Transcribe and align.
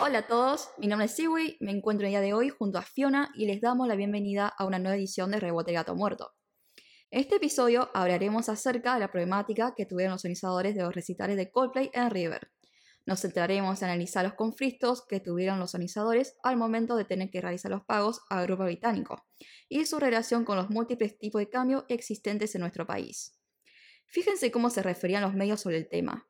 Hola 0.00 0.20
a 0.20 0.26
todos, 0.26 0.70
mi 0.78 0.86
nombre 0.86 1.04
es 1.06 1.14
Siwi, 1.14 1.58
me 1.60 1.70
encuentro 1.70 2.06
el 2.06 2.12
día 2.12 2.22
de 2.22 2.32
hoy 2.32 2.48
junto 2.48 2.78
a 2.78 2.82
Fiona 2.82 3.30
y 3.34 3.46
les 3.46 3.60
damos 3.60 3.86
la 3.86 3.94
bienvenida 3.94 4.48
a 4.48 4.64
una 4.64 4.78
nueva 4.78 4.96
edición 4.96 5.30
de 5.30 5.40
Rebote 5.40 5.72
Gato 5.72 5.94
Muerto. 5.94 6.32
En 7.10 7.20
este 7.20 7.36
episodio 7.36 7.90
hablaremos 7.92 8.48
acerca 8.48 8.94
de 8.94 9.00
la 9.00 9.10
problemática 9.10 9.74
que 9.76 9.84
tuvieron 9.84 10.12
los 10.12 10.24
organizadores 10.24 10.74
de 10.74 10.82
los 10.82 10.94
recitales 10.94 11.36
de 11.36 11.50
Coldplay 11.50 11.90
en 11.92 12.10
River. 12.10 12.50
Nos 13.08 13.22
centraremos 13.22 13.80
en 13.80 13.88
analizar 13.88 14.22
los 14.22 14.34
conflictos 14.34 15.02
que 15.06 15.18
tuvieron 15.18 15.58
los 15.58 15.74
organizadores 15.74 16.36
al 16.42 16.58
momento 16.58 16.94
de 16.94 17.06
tener 17.06 17.30
que 17.30 17.40
realizar 17.40 17.70
los 17.70 17.82
pagos 17.82 18.20
al 18.28 18.46
grupo 18.46 18.64
británico 18.64 19.24
y 19.66 19.86
su 19.86 19.98
relación 19.98 20.44
con 20.44 20.58
los 20.58 20.68
múltiples 20.68 21.18
tipos 21.18 21.38
de 21.38 21.48
cambio 21.48 21.86
existentes 21.88 22.54
en 22.54 22.60
nuestro 22.60 22.86
país. 22.86 23.40
Fíjense 24.08 24.50
cómo 24.50 24.68
se 24.68 24.82
referían 24.82 25.22
los 25.22 25.32
medios 25.32 25.62
sobre 25.62 25.78
el 25.78 25.88
tema 25.88 26.28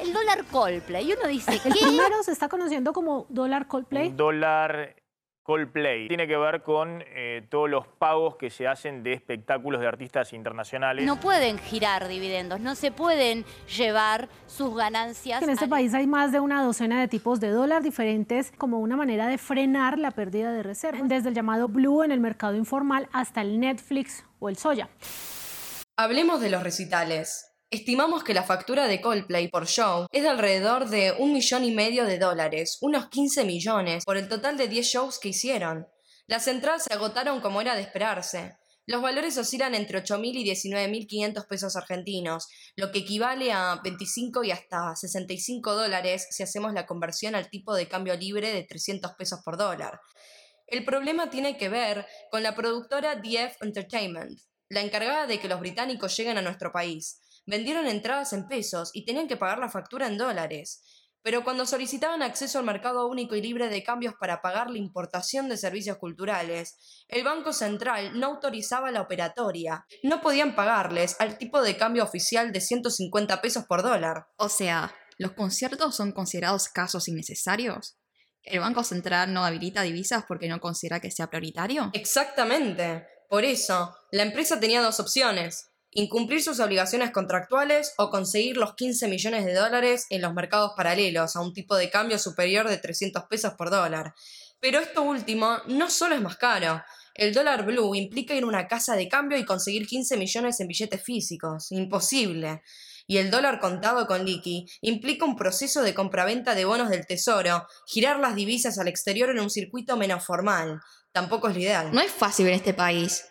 el 0.00 0.12
dólar 0.12 0.44
Coldplay. 0.50 1.08
Y 1.08 1.12
uno 1.12 1.28
dice, 1.28 1.52
El 1.64 1.72
primero 1.72 2.24
se 2.24 2.32
está 2.32 2.48
conociendo 2.48 2.92
como 2.92 3.28
dólar 3.30 3.68
Coldplay. 3.68 4.10
Dólar 4.10 4.96
Coldplay. 5.42 6.08
Tiene 6.08 6.26
que 6.26 6.36
ver 6.36 6.62
con 6.62 7.02
eh, 7.08 7.46
todos 7.50 7.68
los 7.68 7.86
pagos 7.86 8.36
que 8.36 8.50
se 8.50 8.68
hacen 8.68 9.02
de 9.02 9.12
espectáculos 9.12 9.80
de 9.80 9.88
artistas 9.88 10.32
internacionales. 10.32 11.04
No 11.04 11.18
pueden 11.18 11.58
girar 11.58 12.06
dividendos, 12.06 12.60
no 12.60 12.74
se 12.74 12.92
pueden 12.92 13.44
llevar 13.76 14.28
sus 14.46 14.76
ganancias. 14.76 15.42
En 15.42 15.50
este 15.50 15.66
país 15.66 15.94
hay 15.94 16.06
más 16.06 16.30
de 16.30 16.40
una 16.40 16.62
docena 16.62 17.00
de 17.00 17.08
tipos 17.08 17.40
de 17.40 17.50
dólar 17.50 17.82
diferentes 17.82 18.52
como 18.56 18.78
una 18.78 18.96
manera 18.96 19.26
de 19.26 19.38
frenar 19.38 19.98
la 19.98 20.12
pérdida 20.12 20.52
de 20.52 20.62
reservas, 20.62 21.08
desde 21.08 21.30
el 21.30 21.34
llamado 21.34 21.68
Blue 21.68 22.04
en 22.04 22.12
el 22.12 22.20
mercado 22.20 22.54
informal 22.54 23.08
hasta 23.12 23.40
el 23.40 23.58
Netflix 23.58 24.24
o 24.38 24.48
el 24.48 24.56
Soya. 24.56 24.88
Hablemos 25.96 26.40
de 26.40 26.50
los 26.50 26.62
recitales. 26.62 27.51
Estimamos 27.72 28.22
que 28.22 28.34
la 28.34 28.42
factura 28.42 28.86
de 28.86 29.00
Coldplay 29.00 29.48
por 29.48 29.66
show 29.66 30.06
es 30.12 30.22
de 30.22 30.28
alrededor 30.28 30.90
de 30.90 31.12
un 31.12 31.32
millón 31.32 31.64
y 31.64 31.70
medio 31.70 32.04
de 32.04 32.18
dólares, 32.18 32.76
unos 32.82 33.08
15 33.08 33.46
millones, 33.46 34.04
por 34.04 34.18
el 34.18 34.28
total 34.28 34.58
de 34.58 34.68
10 34.68 34.86
shows 34.86 35.18
que 35.18 35.30
hicieron. 35.30 35.86
Las 36.26 36.48
entradas 36.48 36.84
se 36.84 36.92
agotaron 36.92 37.40
como 37.40 37.62
era 37.62 37.74
de 37.74 37.80
esperarse. 37.80 38.58
Los 38.84 39.00
valores 39.00 39.38
oscilan 39.38 39.74
entre 39.74 40.04
8.000 40.04 40.34
y 40.34 40.50
19.500 40.50 41.46
pesos 41.48 41.74
argentinos, 41.74 42.46
lo 42.76 42.92
que 42.92 42.98
equivale 42.98 43.52
a 43.52 43.80
25 43.82 44.44
y 44.44 44.50
hasta 44.50 44.94
65 44.94 45.74
dólares 45.74 46.26
si 46.28 46.42
hacemos 46.42 46.74
la 46.74 46.84
conversión 46.84 47.34
al 47.34 47.48
tipo 47.48 47.74
de 47.74 47.88
cambio 47.88 48.14
libre 48.16 48.52
de 48.52 48.64
300 48.64 49.14
pesos 49.14 49.40
por 49.42 49.56
dólar. 49.56 49.98
El 50.66 50.84
problema 50.84 51.30
tiene 51.30 51.56
que 51.56 51.70
ver 51.70 52.06
con 52.30 52.42
la 52.42 52.54
productora 52.54 53.16
DF 53.16 53.62
Entertainment, 53.62 54.38
la 54.68 54.82
encargada 54.82 55.26
de 55.26 55.40
que 55.40 55.48
los 55.48 55.60
británicos 55.60 56.14
lleguen 56.14 56.36
a 56.36 56.42
nuestro 56.42 56.70
país 56.70 57.18
vendieron 57.46 57.86
entradas 57.86 58.32
en 58.32 58.46
pesos 58.46 58.90
y 58.92 59.04
tenían 59.04 59.28
que 59.28 59.36
pagar 59.36 59.58
la 59.58 59.68
factura 59.68 60.06
en 60.06 60.18
dólares. 60.18 60.82
Pero 61.22 61.44
cuando 61.44 61.66
solicitaban 61.66 62.22
acceso 62.22 62.58
al 62.58 62.64
mercado 62.64 63.06
único 63.06 63.36
y 63.36 63.42
libre 63.42 63.68
de 63.68 63.84
cambios 63.84 64.14
para 64.18 64.42
pagar 64.42 64.70
la 64.70 64.78
importación 64.78 65.48
de 65.48 65.56
servicios 65.56 65.98
culturales, 65.98 67.04
el 67.06 67.22
Banco 67.22 67.52
Central 67.52 68.18
no 68.18 68.26
autorizaba 68.26 68.90
la 68.90 69.02
operatoria. 69.02 69.86
No 70.02 70.20
podían 70.20 70.56
pagarles 70.56 71.14
al 71.20 71.38
tipo 71.38 71.62
de 71.62 71.76
cambio 71.76 72.02
oficial 72.02 72.52
de 72.52 72.60
150 72.60 73.40
pesos 73.40 73.64
por 73.68 73.82
dólar. 73.82 74.26
O 74.36 74.48
sea, 74.48 74.92
¿los 75.16 75.32
conciertos 75.32 75.94
son 75.94 76.10
considerados 76.10 76.68
casos 76.68 77.06
innecesarios? 77.06 77.98
¿El 78.42 78.58
Banco 78.58 78.82
Central 78.82 79.32
no 79.32 79.44
habilita 79.44 79.82
divisas 79.82 80.24
porque 80.26 80.48
no 80.48 80.58
considera 80.58 80.98
que 80.98 81.12
sea 81.12 81.30
prioritario? 81.30 81.90
Exactamente. 81.92 83.06
Por 83.28 83.44
eso, 83.44 83.94
la 84.10 84.24
empresa 84.24 84.58
tenía 84.58 84.82
dos 84.82 84.98
opciones 84.98 85.71
incumplir 85.94 86.42
sus 86.42 86.60
obligaciones 86.60 87.10
contractuales 87.10 87.94
o 87.98 88.10
conseguir 88.10 88.56
los 88.56 88.74
15 88.74 89.08
millones 89.08 89.44
de 89.44 89.54
dólares 89.54 90.06
en 90.10 90.22
los 90.22 90.32
mercados 90.32 90.72
paralelos 90.76 91.36
a 91.36 91.40
un 91.40 91.52
tipo 91.52 91.76
de 91.76 91.90
cambio 91.90 92.18
superior 92.18 92.68
de 92.68 92.78
300 92.78 93.24
pesos 93.24 93.54
por 93.54 93.70
dólar. 93.70 94.14
Pero 94.60 94.78
esto 94.78 95.02
último 95.02 95.58
no 95.66 95.90
solo 95.90 96.14
es 96.14 96.20
más 96.20 96.36
caro. 96.36 96.82
El 97.14 97.34
dólar 97.34 97.66
blue 97.66 97.94
implica 97.94 98.34
ir 98.34 98.44
a 98.44 98.46
una 98.46 98.68
casa 98.68 98.96
de 98.96 99.08
cambio 99.08 99.36
y 99.36 99.44
conseguir 99.44 99.86
15 99.86 100.16
millones 100.16 100.60
en 100.60 100.68
billetes 100.68 101.02
físicos. 101.02 101.70
Imposible. 101.72 102.62
Y 103.06 103.18
el 103.18 103.30
dólar 103.30 103.60
contado 103.60 104.06
con 104.06 104.24
liqui 104.24 104.66
implica 104.80 105.24
un 105.24 105.36
proceso 105.36 105.82
de 105.82 105.92
compraventa 105.92 106.54
de 106.54 106.64
bonos 106.64 106.88
del 106.88 107.06
tesoro, 107.06 107.66
girar 107.86 108.20
las 108.20 108.34
divisas 108.34 108.78
al 108.78 108.88
exterior 108.88 109.28
en 109.30 109.40
un 109.40 109.50
circuito 109.50 109.96
menos 109.96 110.24
formal. 110.24 110.80
Tampoco 111.10 111.48
es 111.48 111.54
lo 111.54 111.60
ideal. 111.60 111.92
No 111.92 112.00
es 112.00 112.10
fácil 112.10 112.46
en 112.46 112.54
este 112.54 112.72
país. 112.72 113.24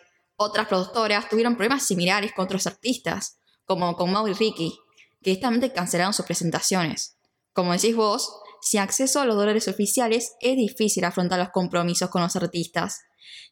Otras 0.44 0.66
productoras 0.66 1.28
tuvieron 1.28 1.54
problemas 1.54 1.84
similares 1.84 2.32
con 2.32 2.46
otros 2.46 2.66
artistas, 2.66 3.38
como 3.64 3.94
con 3.94 4.10
Mau 4.10 4.26
y 4.26 4.32
Ricky, 4.32 4.76
que 5.22 5.30
directamente 5.30 5.72
cancelaron 5.72 6.12
sus 6.12 6.26
presentaciones. 6.26 7.16
Como 7.52 7.70
decís 7.70 7.94
vos, 7.94 8.40
sin 8.60 8.80
acceso 8.80 9.20
a 9.20 9.24
los 9.24 9.36
dólares 9.36 9.68
oficiales 9.68 10.32
es 10.40 10.56
difícil 10.56 11.04
afrontar 11.04 11.38
los 11.38 11.50
compromisos 11.50 12.10
con 12.10 12.22
los 12.22 12.34
artistas. 12.34 13.02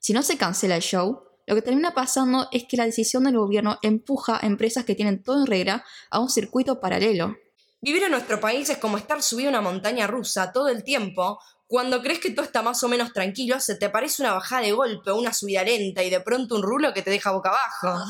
Si 0.01 0.13
no 0.13 0.25
se 0.25 0.37
cancela 0.37 0.75
el 0.75 0.83
show, 0.83 1.23
lo 1.47 1.55
que 1.55 1.63
termina 1.63 1.95
pasando 1.95 2.49
es 2.51 2.65
que 2.69 2.77
la 2.77 2.87
decisión 2.87 3.23
del 3.23 3.39
gobierno 3.39 3.79
empuja 3.83 4.41
a 4.43 4.47
empresas 4.49 4.85
que 4.85 4.97
tienen 4.97 5.23
todo 5.23 5.39
en 5.43 5.47
regla 5.47 5.85
a 6.11 6.19
un 6.19 6.29
circuito 6.29 6.81
paralelo. 6.81 7.37
Vivir 7.81 8.03
en 8.03 8.11
nuestro 8.11 8.41
país 8.41 8.69
es 8.69 8.79
como 8.79 8.99
estar 8.99 9.23
subido 9.23 9.51
a 9.51 9.53
una 9.53 9.61
montaña 9.61 10.09
rusa 10.09 10.51
todo 10.51 10.69
el 10.69 10.83
tiempo, 10.83 11.39
cuando 11.71 12.03
crees 12.03 12.19
que 12.19 12.33
todo 12.33 12.45
está 12.45 12.63
más 12.63 12.83
o 12.83 12.89
menos 12.89 13.13
tranquilo, 13.13 13.61
se 13.61 13.77
te 13.77 13.91
parece 13.91 14.23
una 14.23 14.33
bajada 14.33 14.63
de 14.63 14.73
golpe, 14.73 15.13
una 15.13 15.33
subida 15.33 15.63
lenta 15.63 16.03
y 16.03 16.11
de 16.11 16.21
pronto 16.21 16.57
un 16.57 16.65
rulo 16.65 16.93
que 16.93 17.03
te 17.03 17.11
deja 17.11 17.31
boca 17.31 17.51
abajo. 17.51 18.05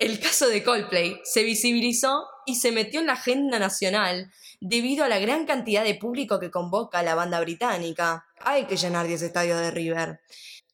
El 0.00 0.18
caso 0.18 0.48
de 0.48 0.64
Coldplay 0.64 1.20
se 1.22 1.44
visibilizó 1.44 2.24
y 2.44 2.56
se 2.56 2.72
metió 2.72 2.98
en 2.98 3.06
la 3.06 3.12
agenda 3.12 3.60
nacional 3.60 4.32
debido 4.60 5.04
a 5.04 5.08
la 5.08 5.20
gran 5.20 5.46
cantidad 5.46 5.84
de 5.84 5.94
público 5.94 6.40
que 6.40 6.50
convoca 6.50 6.98
a 6.98 7.02
la 7.04 7.14
banda 7.14 7.38
británica. 7.38 8.26
Hay 8.40 8.64
que 8.64 8.76
llenar 8.76 9.06
10 9.06 9.22
estadios 9.22 9.60
de 9.60 9.70
River. 9.70 10.22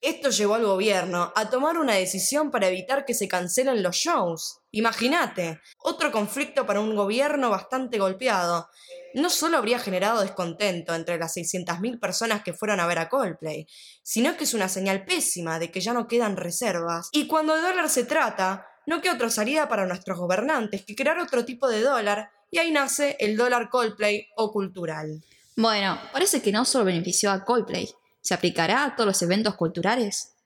Esto 0.00 0.30
llevó 0.30 0.54
al 0.54 0.64
gobierno 0.64 1.30
a 1.36 1.50
tomar 1.50 1.76
una 1.76 1.92
decisión 1.92 2.50
para 2.50 2.68
evitar 2.68 3.04
que 3.04 3.12
se 3.12 3.28
cancelen 3.28 3.82
los 3.82 3.96
shows. 3.96 4.60
Imagínate, 4.70 5.60
otro 5.76 6.10
conflicto 6.10 6.64
para 6.64 6.80
un 6.80 6.96
gobierno 6.96 7.50
bastante 7.50 7.98
golpeado 7.98 8.70
no 9.14 9.30
solo 9.30 9.58
habría 9.58 9.78
generado 9.78 10.20
descontento 10.20 10.94
entre 10.94 11.18
las 11.18 11.36
600.000 11.36 12.00
personas 12.00 12.42
que 12.42 12.52
fueron 12.52 12.80
a 12.80 12.86
ver 12.86 12.98
a 12.98 13.08
Coldplay, 13.08 13.66
sino 14.02 14.36
que 14.36 14.44
es 14.44 14.54
una 14.54 14.68
señal 14.68 15.04
pésima 15.04 15.58
de 15.58 15.70
que 15.70 15.80
ya 15.80 15.92
no 15.92 16.08
quedan 16.08 16.36
reservas. 16.36 17.08
Y 17.12 17.26
cuando 17.26 17.54
de 17.54 17.62
dólar 17.62 17.88
se 17.88 18.04
trata, 18.04 18.66
no 18.86 19.00
queda 19.00 19.14
otra 19.14 19.30
salida 19.30 19.68
para 19.68 19.86
nuestros 19.86 20.18
gobernantes 20.18 20.84
que 20.84 20.94
crear 20.94 21.18
otro 21.18 21.44
tipo 21.44 21.68
de 21.68 21.82
dólar, 21.82 22.30
y 22.50 22.58
ahí 22.58 22.70
nace 22.70 23.16
el 23.20 23.36
dólar 23.36 23.68
Coldplay 23.68 24.28
o 24.36 24.50
cultural. 24.50 25.22
Bueno, 25.56 26.00
parece 26.12 26.40
que 26.40 26.52
no 26.52 26.64
solo 26.64 26.86
benefició 26.86 27.30
a 27.30 27.44
Coldplay, 27.44 27.90
¿se 28.20 28.32
aplicará 28.32 28.84
a 28.84 28.96
todos 28.96 29.08
los 29.08 29.22
eventos 29.22 29.56
culturales? 29.56 30.37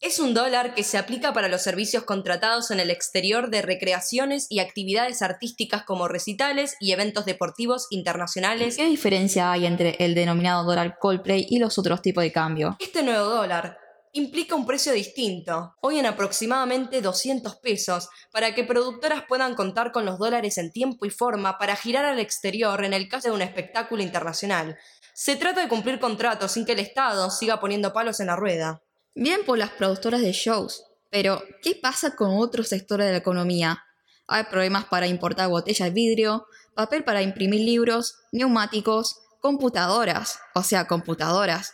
Es 0.00 0.18
un 0.18 0.34
dólar 0.34 0.74
que 0.74 0.84
se 0.84 0.98
aplica 0.98 1.32
para 1.32 1.48
los 1.48 1.62
servicios 1.62 2.04
contratados 2.04 2.70
en 2.70 2.80
el 2.80 2.90
exterior 2.90 3.48
de 3.48 3.62
recreaciones 3.62 4.46
y 4.50 4.58
actividades 4.58 5.22
artísticas 5.22 5.84
como 5.84 6.06
recitales 6.06 6.76
y 6.80 6.92
eventos 6.92 7.24
deportivos 7.24 7.86
internacionales. 7.88 8.76
¿Qué 8.76 8.84
diferencia 8.84 9.50
hay 9.50 9.64
entre 9.64 9.96
el 9.98 10.14
denominado 10.14 10.64
dólar 10.64 10.98
Coldplay 11.00 11.46
y 11.48 11.58
los 11.58 11.78
otros 11.78 12.02
tipos 12.02 12.22
de 12.22 12.30
cambio? 12.30 12.76
Este 12.78 13.02
nuevo 13.02 13.24
dólar 13.24 13.78
implica 14.12 14.54
un 14.54 14.66
precio 14.66 14.92
distinto, 14.92 15.74
hoy 15.80 15.98
en 15.98 16.06
aproximadamente 16.06 17.00
200 17.00 17.56
pesos, 17.56 18.08
para 18.32 18.54
que 18.54 18.64
productoras 18.64 19.24
puedan 19.26 19.54
contar 19.54 19.92
con 19.92 20.04
los 20.04 20.18
dólares 20.18 20.58
en 20.58 20.72
tiempo 20.72 21.06
y 21.06 21.10
forma 21.10 21.58
para 21.58 21.74
girar 21.74 22.04
al 22.04 22.18
exterior 22.18 22.84
en 22.84 22.92
el 22.92 23.08
caso 23.08 23.28
de 23.28 23.34
un 23.34 23.42
espectáculo 23.42 24.02
internacional. 24.02 24.76
Se 25.14 25.36
trata 25.36 25.62
de 25.62 25.68
cumplir 25.68 25.98
contratos 25.98 26.52
sin 26.52 26.66
que 26.66 26.72
el 26.72 26.80
Estado 26.80 27.30
siga 27.30 27.60
poniendo 27.60 27.94
palos 27.94 28.20
en 28.20 28.26
la 28.26 28.36
rueda. 28.36 28.82
Bien 29.18 29.40
por 29.46 29.56
las 29.56 29.70
productoras 29.70 30.20
de 30.20 30.32
shows, 30.32 30.84
pero 31.10 31.42
¿qué 31.62 31.74
pasa 31.74 32.14
con 32.14 32.36
otros 32.36 32.68
sectores 32.68 33.06
de 33.06 33.12
la 33.12 33.18
economía? 33.18 33.82
Hay 34.26 34.44
problemas 34.44 34.84
para 34.84 35.06
importar 35.06 35.48
botellas 35.48 35.88
de 35.88 35.94
vidrio, 35.94 36.46
papel 36.74 37.02
para 37.02 37.22
imprimir 37.22 37.62
libros, 37.62 38.18
neumáticos, 38.30 39.20
computadoras, 39.40 40.38
o 40.54 40.62
sea, 40.62 40.86
computadoras. 40.86 41.72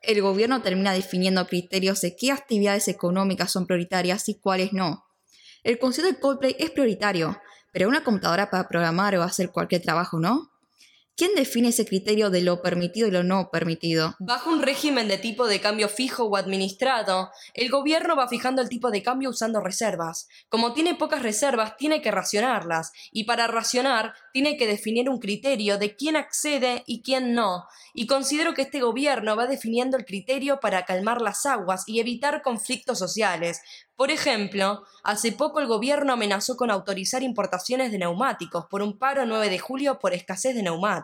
El 0.00 0.22
gobierno 0.22 0.60
termina 0.60 0.92
definiendo 0.92 1.46
criterios 1.46 2.00
de 2.00 2.16
qué 2.16 2.32
actividades 2.32 2.88
económicas 2.88 3.52
son 3.52 3.68
prioritarias 3.68 4.28
y 4.28 4.40
cuáles 4.40 4.72
no. 4.72 5.04
El 5.62 5.78
concepto 5.78 6.10
de 6.10 6.18
Coldplay 6.18 6.56
es 6.58 6.72
prioritario, 6.72 7.40
pero 7.72 7.88
una 7.88 8.02
computadora 8.02 8.50
para 8.50 8.66
programar 8.66 9.14
o 9.14 9.22
hacer 9.22 9.52
cualquier 9.52 9.82
trabajo, 9.82 10.18
¿no? 10.18 10.51
¿Quién 11.14 11.34
define 11.36 11.68
ese 11.68 11.84
criterio 11.84 12.30
de 12.30 12.40
lo 12.40 12.62
permitido 12.62 13.06
y 13.06 13.10
lo 13.10 13.22
no 13.22 13.50
permitido? 13.50 14.16
Bajo 14.18 14.50
un 14.50 14.62
régimen 14.62 15.08
de 15.08 15.18
tipo 15.18 15.46
de 15.46 15.60
cambio 15.60 15.90
fijo 15.90 16.24
o 16.24 16.36
administrado, 16.36 17.30
el 17.52 17.70
gobierno 17.70 18.16
va 18.16 18.28
fijando 18.28 18.62
el 18.62 18.70
tipo 18.70 18.90
de 18.90 19.02
cambio 19.02 19.28
usando 19.28 19.60
reservas. 19.60 20.26
Como 20.48 20.72
tiene 20.72 20.94
pocas 20.94 21.22
reservas, 21.22 21.76
tiene 21.76 22.00
que 22.00 22.10
racionarlas, 22.10 22.92
y 23.12 23.24
para 23.24 23.46
racionar 23.46 24.14
tiene 24.32 24.56
que 24.56 24.66
definir 24.66 25.10
un 25.10 25.18
criterio 25.18 25.76
de 25.76 25.96
quién 25.96 26.16
accede 26.16 26.82
y 26.86 27.02
quién 27.02 27.34
no, 27.34 27.66
y 27.92 28.06
considero 28.06 28.54
que 28.54 28.62
este 28.62 28.80
gobierno 28.80 29.36
va 29.36 29.46
definiendo 29.46 29.98
el 29.98 30.06
criterio 30.06 30.60
para 30.60 30.86
calmar 30.86 31.20
las 31.20 31.44
aguas 31.44 31.84
y 31.86 32.00
evitar 32.00 32.40
conflictos 32.40 32.98
sociales. 32.98 33.60
Por 33.96 34.10
ejemplo, 34.10 34.82
hace 35.04 35.32
poco 35.32 35.60
el 35.60 35.66
gobierno 35.66 36.14
amenazó 36.14 36.56
con 36.56 36.70
autorizar 36.70 37.22
importaciones 37.22 37.92
de 37.92 37.98
neumáticos 37.98 38.64
por 38.70 38.82
un 38.82 38.98
paro 38.98 39.26
9 39.26 39.50
de 39.50 39.58
julio 39.58 39.98
por 39.98 40.14
escasez 40.14 40.54
de 40.54 40.62
neumáticos. 40.62 41.01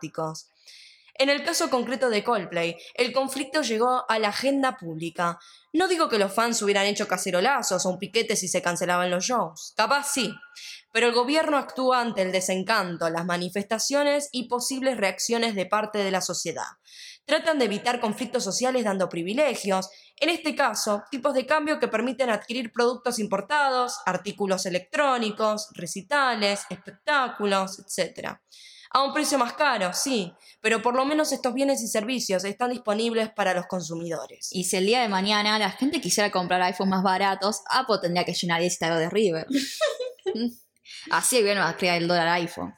En 1.14 1.28
el 1.28 1.42
caso 1.42 1.68
concreto 1.68 2.10
de 2.10 2.22
Coldplay, 2.22 2.76
el 2.94 3.12
conflicto 3.12 3.62
llegó 3.62 4.08
a 4.08 4.20
la 4.20 4.28
agenda 4.28 4.76
pública. 4.76 5.40
No 5.72 5.88
digo 5.88 6.08
que 6.08 6.18
los 6.18 6.32
fans 6.32 6.62
hubieran 6.62 6.86
hecho 6.86 7.08
cacerolazos 7.08 7.84
o 7.84 7.90
un 7.90 7.98
piquete 7.98 8.36
si 8.36 8.46
se 8.46 8.62
cancelaban 8.62 9.10
los 9.10 9.24
shows, 9.24 9.74
capaz 9.76 10.12
sí, 10.12 10.32
pero 10.92 11.08
el 11.08 11.12
gobierno 11.12 11.56
actúa 11.56 12.00
ante 12.00 12.22
el 12.22 12.30
desencanto, 12.30 13.10
las 13.10 13.26
manifestaciones 13.26 14.28
y 14.30 14.48
posibles 14.48 14.96
reacciones 14.96 15.56
de 15.56 15.66
parte 15.66 15.98
de 15.98 16.12
la 16.12 16.20
sociedad. 16.20 16.78
Tratan 17.24 17.58
de 17.58 17.66
evitar 17.66 18.00
conflictos 18.00 18.44
sociales 18.44 18.84
dando 18.84 19.08
privilegios, 19.08 19.90
en 20.20 20.30
este 20.30 20.54
caso, 20.54 21.02
tipos 21.10 21.34
de 21.34 21.46
cambio 21.46 21.78
que 21.78 21.88
permiten 21.88 22.30
adquirir 22.30 22.72
productos 22.72 23.18
importados, 23.18 23.98
artículos 24.06 24.66
electrónicos, 24.66 25.68
recitales, 25.74 26.62
espectáculos, 26.70 27.80
etc. 27.80 28.38
A 28.90 29.02
un 29.02 29.12
precio 29.12 29.38
más 29.38 29.52
caro, 29.52 29.93
sí, 29.93 30.32
pero 30.61 30.81
por 30.81 30.94
lo 30.94 31.05
menos 31.05 31.32
estos 31.32 31.52
bienes 31.52 31.82
y 31.82 31.88
servicios 31.88 32.44
están 32.44 32.70
disponibles 32.70 33.31
para 33.31 33.55
los 33.55 33.67
consumidores. 33.67 34.49
Y 34.52 34.64
si 34.64 34.76
el 34.76 34.87
día 34.87 35.02
de 35.02 35.08
mañana 35.08 35.58
la 35.58 35.70
gente 35.70 36.00
quisiera 36.00 36.31
comprar 36.31 36.62
iPhones 36.62 36.90
más 36.90 37.02
baratos, 37.02 37.61
Apple 37.70 37.99
tendría 38.00 38.25
que 38.25 38.32
llenar 38.32 38.61
el 38.61 38.67
estado 38.67 38.99
de 38.99 39.11
River. 39.11 39.46
así 41.11 41.43
que 41.43 41.55
va 41.55 41.69
a 41.69 41.76
crear 41.76 41.99
el 41.99 42.08
dólar 42.08 42.29
iPhone. 42.29 42.75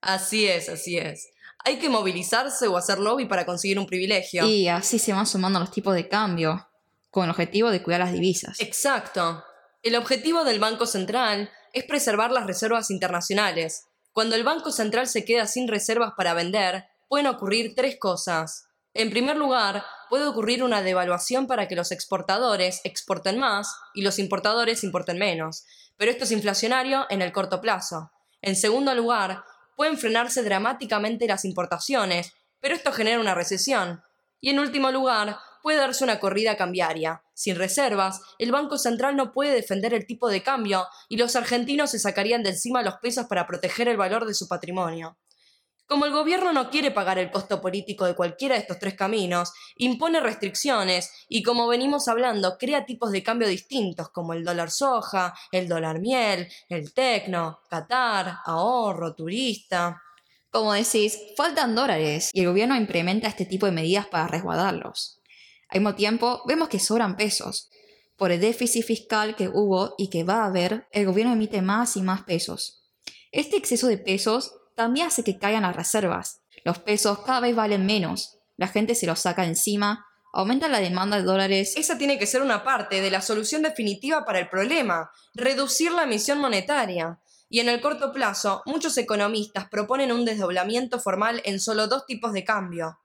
Así 0.00 0.46
es, 0.46 0.68
así 0.68 0.96
es. 0.96 1.28
Hay 1.64 1.78
que 1.78 1.88
movilizarse 1.88 2.68
o 2.68 2.76
hacer 2.76 2.98
lobby 2.98 3.26
para 3.26 3.44
conseguir 3.44 3.78
un 3.78 3.86
privilegio. 3.86 4.46
Y 4.46 4.68
así 4.68 4.98
se 4.98 5.12
van 5.12 5.26
sumando 5.26 5.58
los 5.58 5.72
tipos 5.72 5.94
de 5.94 6.08
cambio, 6.08 6.68
con 7.10 7.24
el 7.24 7.30
objetivo 7.30 7.70
de 7.70 7.82
cuidar 7.82 8.00
las 8.00 8.12
divisas. 8.12 8.60
Exacto. 8.60 9.44
El 9.82 9.96
objetivo 9.96 10.44
del 10.44 10.60
Banco 10.60 10.86
Central 10.86 11.50
es 11.72 11.84
preservar 11.84 12.30
las 12.30 12.46
reservas 12.46 12.90
internacionales, 12.90 13.87
cuando 14.18 14.34
el 14.34 14.42
Banco 14.42 14.72
Central 14.72 15.06
se 15.06 15.24
queda 15.24 15.46
sin 15.46 15.68
reservas 15.68 16.14
para 16.16 16.34
vender, 16.34 16.86
pueden 17.06 17.28
ocurrir 17.28 17.76
tres 17.76 18.00
cosas. 18.00 18.66
En 18.92 19.10
primer 19.10 19.36
lugar, 19.36 19.84
puede 20.10 20.26
ocurrir 20.26 20.64
una 20.64 20.82
devaluación 20.82 21.46
para 21.46 21.68
que 21.68 21.76
los 21.76 21.92
exportadores 21.92 22.80
exporten 22.82 23.38
más 23.38 23.72
y 23.94 24.02
los 24.02 24.18
importadores 24.18 24.82
importen 24.82 25.18
menos, 25.18 25.66
pero 25.96 26.10
esto 26.10 26.24
es 26.24 26.32
inflacionario 26.32 27.06
en 27.10 27.22
el 27.22 27.30
corto 27.30 27.60
plazo. 27.60 28.10
En 28.42 28.56
segundo 28.56 28.92
lugar, 28.92 29.44
pueden 29.76 29.96
frenarse 29.96 30.42
dramáticamente 30.42 31.28
las 31.28 31.44
importaciones, 31.44 32.32
pero 32.58 32.74
esto 32.74 32.90
genera 32.90 33.20
una 33.20 33.36
recesión. 33.36 34.02
Y 34.40 34.50
en 34.50 34.58
último 34.58 34.90
lugar, 34.90 35.38
puede 35.68 35.80
darse 35.80 36.02
una 36.02 36.18
corrida 36.18 36.56
cambiaria. 36.56 37.22
Sin 37.34 37.54
reservas, 37.54 38.22
el 38.38 38.52
Banco 38.52 38.78
Central 38.78 39.16
no 39.16 39.32
puede 39.32 39.52
defender 39.52 39.92
el 39.92 40.06
tipo 40.06 40.30
de 40.30 40.42
cambio 40.42 40.86
y 41.10 41.18
los 41.18 41.36
argentinos 41.36 41.90
se 41.90 41.98
sacarían 41.98 42.42
de 42.42 42.48
encima 42.48 42.82
los 42.82 42.94
pesos 43.02 43.26
para 43.26 43.46
proteger 43.46 43.86
el 43.86 43.98
valor 43.98 44.24
de 44.24 44.32
su 44.32 44.48
patrimonio. 44.48 45.18
Como 45.86 46.06
el 46.06 46.12
gobierno 46.12 46.54
no 46.54 46.70
quiere 46.70 46.90
pagar 46.90 47.18
el 47.18 47.30
costo 47.30 47.60
político 47.60 48.06
de 48.06 48.14
cualquiera 48.14 48.54
de 48.54 48.62
estos 48.62 48.78
tres 48.78 48.94
caminos, 48.94 49.52
impone 49.76 50.20
restricciones 50.20 51.12
y, 51.28 51.42
como 51.42 51.68
venimos 51.68 52.08
hablando, 52.08 52.56
crea 52.56 52.86
tipos 52.86 53.12
de 53.12 53.22
cambio 53.22 53.46
distintos 53.46 54.08
como 54.08 54.32
el 54.32 54.44
dólar 54.44 54.70
soja, 54.70 55.34
el 55.52 55.68
dólar 55.68 56.00
miel, 56.00 56.48
el 56.70 56.94
tecno, 56.94 57.60
Qatar, 57.68 58.38
ahorro, 58.46 59.14
turista. 59.14 60.00
Como 60.48 60.72
decís, 60.72 61.18
faltan 61.36 61.74
dólares 61.74 62.30
y 62.32 62.40
el 62.40 62.46
gobierno 62.46 62.74
implementa 62.74 63.28
este 63.28 63.44
tipo 63.44 63.66
de 63.66 63.72
medidas 63.72 64.06
para 64.06 64.28
resguardarlos. 64.28 65.16
Al 65.68 65.80
mismo 65.80 65.94
tiempo, 65.94 66.42
vemos 66.46 66.68
que 66.68 66.78
sobran 66.78 67.16
pesos. 67.16 67.70
Por 68.16 68.32
el 68.32 68.40
déficit 68.40 68.84
fiscal 68.84 69.36
que 69.36 69.48
hubo 69.48 69.94
y 69.98 70.08
que 70.08 70.24
va 70.24 70.42
a 70.42 70.46
haber, 70.46 70.88
el 70.92 71.06
gobierno 71.06 71.34
emite 71.34 71.62
más 71.62 71.96
y 71.96 72.02
más 72.02 72.22
pesos. 72.22 72.82
Este 73.32 73.56
exceso 73.56 73.86
de 73.86 73.98
pesos 73.98 74.54
también 74.74 75.08
hace 75.08 75.22
que 75.22 75.38
caigan 75.38 75.62
las 75.62 75.76
reservas. 75.76 76.40
Los 76.64 76.78
pesos 76.78 77.20
cada 77.20 77.40
vez 77.40 77.54
valen 77.54 77.86
menos, 77.86 78.38
la 78.56 78.68
gente 78.68 78.94
se 78.94 79.06
los 79.06 79.20
saca 79.20 79.44
encima, 79.44 80.06
aumenta 80.32 80.68
la 80.68 80.80
demanda 80.80 81.18
de 81.18 81.22
dólares. 81.22 81.74
Esa 81.76 81.98
tiene 81.98 82.18
que 82.18 82.26
ser 82.26 82.42
una 82.42 82.64
parte 82.64 83.00
de 83.00 83.10
la 83.10 83.20
solución 83.20 83.62
definitiva 83.62 84.24
para 84.24 84.40
el 84.40 84.48
problema, 84.48 85.10
reducir 85.34 85.92
la 85.92 86.04
emisión 86.04 86.38
monetaria. 86.38 87.20
Y 87.50 87.60
en 87.60 87.68
el 87.68 87.80
corto 87.80 88.12
plazo, 88.12 88.62
muchos 88.66 88.96
economistas 88.98 89.68
proponen 89.68 90.12
un 90.12 90.24
desdoblamiento 90.24 90.98
formal 90.98 91.40
en 91.44 91.60
solo 91.60 91.86
dos 91.86 92.04
tipos 92.06 92.32
de 92.32 92.44
cambio 92.44 92.98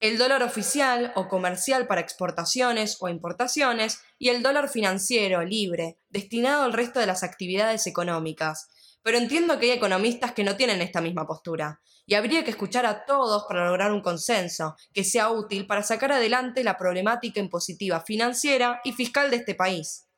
el 0.00 0.16
dólar 0.16 0.42
oficial 0.42 1.12
o 1.14 1.28
comercial 1.28 1.86
para 1.86 2.00
exportaciones 2.00 2.96
o 3.00 3.08
importaciones 3.08 4.00
y 4.18 4.30
el 4.30 4.42
dólar 4.42 4.68
financiero 4.68 5.44
libre, 5.44 5.98
destinado 6.08 6.64
al 6.64 6.72
resto 6.72 7.00
de 7.00 7.06
las 7.06 7.22
actividades 7.22 7.86
económicas. 7.86 8.68
Pero 9.02 9.18
entiendo 9.18 9.58
que 9.58 9.66
hay 9.66 9.76
economistas 9.76 10.32
que 10.32 10.44
no 10.44 10.56
tienen 10.56 10.80
esta 10.80 11.00
misma 11.00 11.26
postura, 11.26 11.80
y 12.06 12.14
habría 12.14 12.44
que 12.44 12.50
escuchar 12.50 12.86
a 12.86 13.04
todos 13.04 13.44
para 13.46 13.66
lograr 13.66 13.92
un 13.92 14.00
consenso 14.00 14.74
que 14.92 15.04
sea 15.04 15.30
útil 15.30 15.66
para 15.66 15.82
sacar 15.82 16.12
adelante 16.12 16.64
la 16.64 16.76
problemática 16.76 17.38
impositiva 17.38 18.00
financiera 18.00 18.80
y 18.84 18.92
fiscal 18.92 19.30
de 19.30 19.36
este 19.36 19.54
país. 19.54 20.08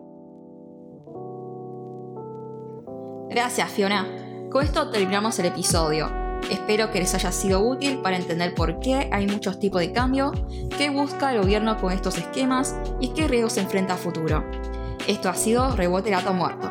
Gracias, 3.28 3.70
Fiona. 3.72 4.48
Con 4.50 4.64
esto 4.64 4.90
terminamos 4.90 5.38
el 5.38 5.46
episodio. 5.46 6.21
Espero 6.50 6.90
que 6.90 7.00
les 7.00 7.14
haya 7.14 7.32
sido 7.32 7.60
útil 7.60 7.98
para 8.02 8.16
entender 8.16 8.54
por 8.54 8.80
qué 8.80 9.08
hay 9.10 9.26
muchos 9.26 9.58
tipos 9.58 9.80
de 9.80 9.92
cambio, 9.92 10.32
qué 10.76 10.90
busca 10.90 11.32
el 11.32 11.40
gobierno 11.40 11.80
con 11.80 11.92
estos 11.92 12.18
esquemas 12.18 12.76
y 13.00 13.08
qué 13.08 13.28
riesgos 13.28 13.54
se 13.54 13.60
enfrenta 13.60 13.94
a 13.94 13.96
futuro. 13.96 14.44
Esto 15.06 15.28
ha 15.28 15.34
sido 15.34 15.74
Rebote 15.74 16.10
Gato 16.10 16.32
Muerto. 16.32 16.70